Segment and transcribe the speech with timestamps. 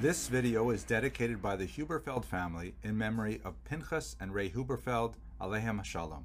[0.00, 5.14] This video is dedicated by the Huberfeld family in memory of Pinchas and Ray Huberfeld,
[5.40, 6.24] Alehem Shalom.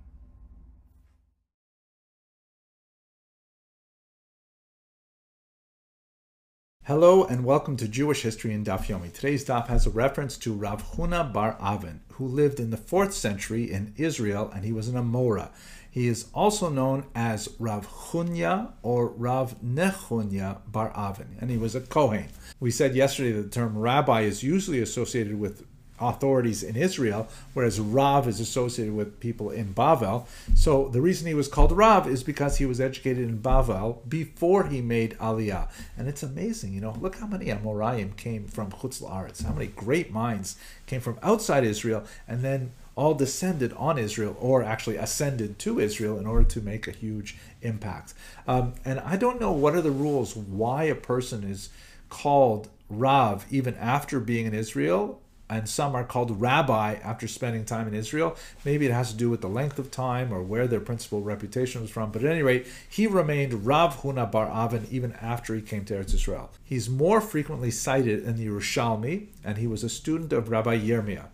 [6.83, 9.11] Hello and welcome to Jewish History in Daf Yomi.
[9.11, 13.13] Today's daf has a reference to Rav Huna bar Avin, who lived in the 4th
[13.13, 15.49] century in Israel and he was an Amora.
[15.93, 21.75] He is also known as Rav Chunya or Rav Nechunya bar Avin, and he was
[21.75, 22.29] a Kohen.
[22.59, 25.67] We said yesterday that the term rabbi is usually associated with
[25.99, 30.25] authorities in Israel, whereas Rav is associated with people in Bavel.
[30.55, 34.65] So the reason he was called Rav is because he was educated in Bavel before
[34.65, 35.69] he made Aliyah.
[35.95, 39.67] And it's amazing, you know, look how many Amoraim came from Chutz La'aretz, how many
[39.67, 45.57] great minds came from outside Israel, and then all descended on Israel or actually ascended
[45.59, 48.13] to Israel in order to make a huge impact.
[48.47, 51.69] Um, and I don't know what are the rules why a person is
[52.09, 55.19] called Rav even after being in Israel
[55.53, 58.35] and some are called rabbi after spending time in Israel.
[58.65, 61.81] Maybe it has to do with the length of time or where their principal reputation
[61.81, 62.11] was from.
[62.11, 65.93] But at any rate, he remained Rav Huna Bar Avin even after he came to
[65.93, 66.49] Eretz Israel.
[66.63, 71.27] He's more frequently cited in the Yerushalmi, and he was a student of Rabbi Yirmiyah.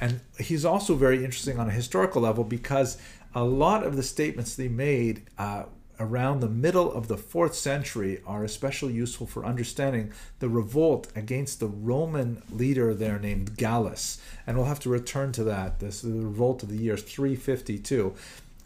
[0.00, 2.96] And he's also very interesting on a historical level because
[3.34, 5.64] a lot of the statements he made uh,
[5.98, 11.60] around the middle of the fourth century are especially useful for understanding the revolt against
[11.60, 14.20] the Roman leader there named Gallus.
[14.46, 18.14] And we'll have to return to that, this is the revolt of the year 352.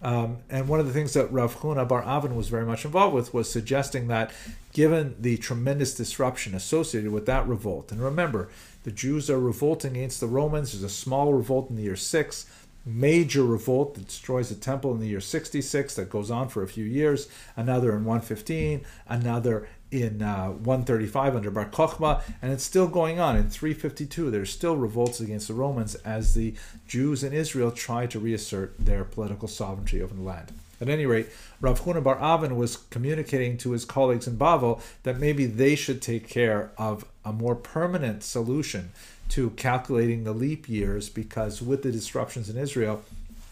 [0.00, 3.14] Um, and one of the things that Rav Huna Bar Avin was very much involved
[3.14, 4.30] with was suggesting that
[4.72, 8.48] given the tremendous disruption associated with that revolt, and remember,
[8.84, 12.46] the Jews are revolting against the Romans, there's a small revolt in the year 6,
[12.88, 16.68] major revolt that destroys the temple in the year 66 that goes on for a
[16.68, 22.88] few years, another in 115, another in uh, 135 under Bar Kokhba, and it's still
[22.88, 23.36] going on.
[23.36, 26.54] In 352, there's still revolts against the Romans as the
[26.86, 30.52] Jews in Israel try to reassert their political sovereignty over the land.
[30.80, 31.28] At any rate,
[31.60, 36.00] Rav Huna Bar Avin was communicating to his colleagues in Bavel that maybe they should
[36.00, 38.92] take care of a more permanent solution
[39.30, 43.02] to calculating the leap years because with the disruptions in Israel,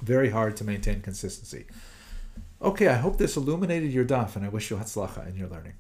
[0.03, 1.67] very hard to maintain consistency.
[2.61, 5.75] Okay, I hope this illuminated your daf and I wish you hatzlacha in your learning.